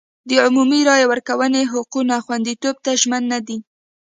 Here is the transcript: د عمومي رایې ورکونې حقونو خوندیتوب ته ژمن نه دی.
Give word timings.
د 0.29 0.31
عمومي 0.45 0.81
رایې 0.87 1.09
ورکونې 1.11 1.61
حقونو 1.71 2.15
خوندیتوب 2.25 2.75
ته 2.85 2.91
ژمن 3.01 3.23
نه 3.33 3.39
دی. 3.47 3.57